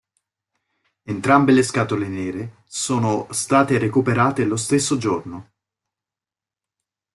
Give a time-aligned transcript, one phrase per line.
[1.03, 5.51] Entrambe le scatole nere sono state recuperate lo stesso giorno.